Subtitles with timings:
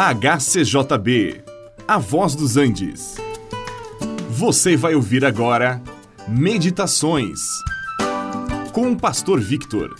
[0.00, 1.42] HCJB,
[1.88, 3.16] A Voz dos Andes.
[4.30, 5.82] Você vai ouvir agora
[6.28, 7.40] Meditações
[8.72, 9.92] com o Pastor Victor.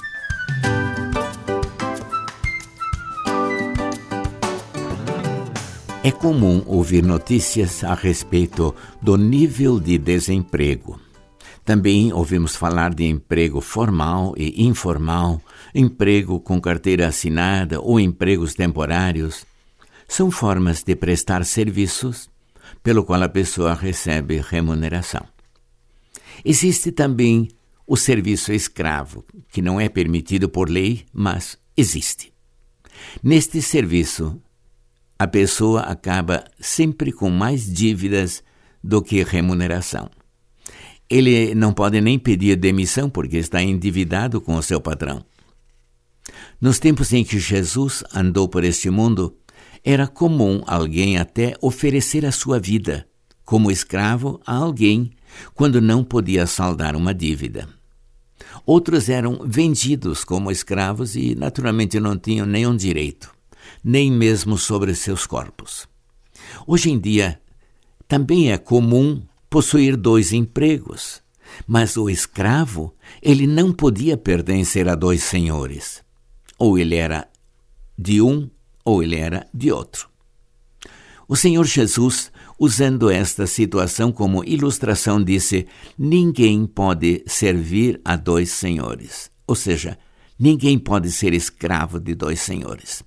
[6.05, 8.73] É comum ouvir notícias a respeito
[9.03, 11.01] do nível de desemprego.
[11.65, 15.43] Também ouvimos falar de emprego formal e informal,
[15.75, 19.48] emprego com carteira assinada ou empregos temporários.
[20.09, 22.31] São formas de prestar serviços
[22.83, 25.25] pelo qual a pessoa recebe remuneração.
[26.45, 27.49] Existe também
[27.87, 32.33] o serviço escravo, que não é permitido por lei, mas existe.
[33.23, 34.41] Neste serviço,
[35.19, 38.43] a pessoa acaba sempre com mais dívidas
[38.83, 40.11] do que remuneração.
[41.09, 45.25] Ele não pode nem pedir demissão porque está endividado com o seu patrão.
[46.61, 49.37] Nos tempos em que Jesus andou por este mundo,
[49.85, 53.07] era comum alguém até oferecer a sua vida
[53.49, 55.11] como escravo a alguém
[55.55, 57.67] quando não podia saldar uma dívida.
[58.67, 63.35] Outros eram vendidos como escravos e, naturalmente, não tinham nenhum direito,
[63.83, 65.89] nem mesmo sobre seus corpos.
[66.67, 67.41] Hoje em dia,
[68.07, 71.23] também é comum possuir dois empregos,
[71.67, 76.03] mas o escravo, ele não podia pertencer a dois senhores.
[76.59, 77.27] Ou ele era
[77.97, 78.51] de um
[78.89, 80.09] ou ele era de outro.
[81.29, 85.67] O Senhor Jesus, usando esta situação como ilustração, disse:
[85.99, 89.31] Ninguém pode servir a dois senhores.
[89.47, 89.99] Ou seja,
[90.39, 93.05] ninguém pode ser escravo de dois senhores.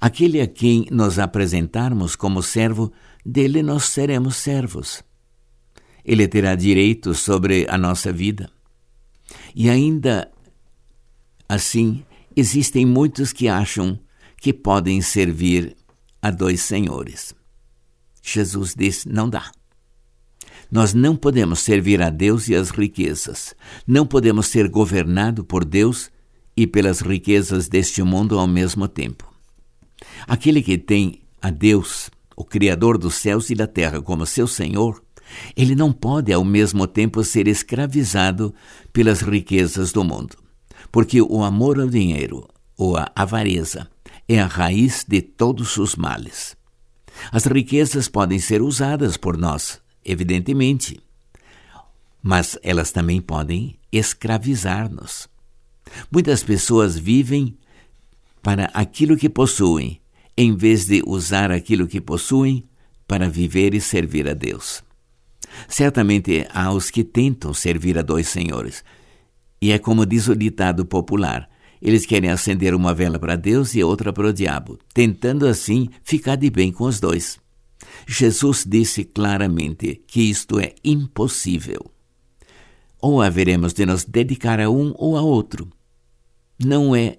[0.00, 2.92] Aquele a quem nos apresentarmos como servo,
[3.24, 5.04] dele nós seremos servos.
[6.04, 8.50] Ele terá direito sobre a nossa vida.
[9.54, 10.28] E ainda
[11.48, 14.00] assim, existem muitos que acham
[14.40, 15.76] que podem servir
[16.20, 17.34] a dois senhores.
[18.22, 19.50] Jesus disse: não dá.
[20.70, 23.54] Nós não podemos servir a Deus e as riquezas.
[23.86, 26.10] Não podemos ser governado por Deus
[26.56, 29.32] e pelas riquezas deste mundo ao mesmo tempo.
[30.26, 35.00] Aquele que tem a Deus, o Criador dos céus e da terra, como seu Senhor,
[35.56, 38.52] ele não pode ao mesmo tempo ser escravizado
[38.92, 40.36] pelas riquezas do mundo.
[40.90, 43.88] Porque o amor ao dinheiro ou a avareza
[44.28, 46.56] é a raiz de todos os males.
[47.32, 51.00] As riquezas podem ser usadas por nós, evidentemente,
[52.22, 55.28] mas elas também podem escravizar-nos.
[56.10, 57.56] Muitas pessoas vivem
[58.42, 60.00] para aquilo que possuem,
[60.36, 62.64] em vez de usar aquilo que possuem
[63.06, 64.82] para viver e servir a Deus.
[65.68, 68.84] Certamente há os que tentam servir a dois senhores,
[69.60, 71.48] e é como diz o ditado popular:
[71.86, 76.34] eles querem acender uma vela para Deus e outra para o diabo, tentando assim ficar
[76.34, 77.38] de bem com os dois.
[78.08, 81.88] Jesus disse claramente que isto é impossível.
[83.00, 85.70] Ou haveremos de nos dedicar a um ou a outro.
[86.58, 87.18] Não é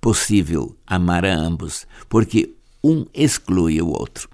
[0.00, 4.28] possível amar a ambos, porque um exclui o outro.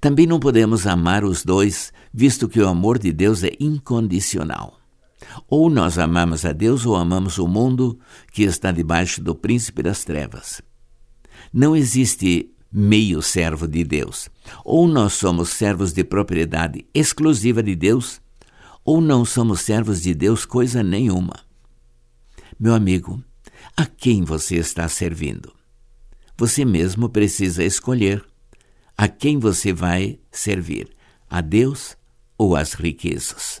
[0.00, 4.79] Também não podemos amar os dois, visto que o amor de Deus é incondicional.
[5.48, 7.98] Ou nós amamos a Deus ou amamos o mundo
[8.32, 10.62] que está debaixo do príncipe das trevas.
[11.52, 14.28] Não existe meio servo de Deus.
[14.64, 18.20] Ou nós somos servos de propriedade exclusiva de Deus,
[18.84, 21.34] ou não somos servos de Deus coisa nenhuma.
[22.58, 23.22] Meu amigo,
[23.76, 25.52] a quem você está servindo?
[26.36, 28.24] Você mesmo precisa escolher
[28.96, 30.90] a quem você vai servir,
[31.28, 31.96] a Deus
[32.36, 33.60] ou às riquezas.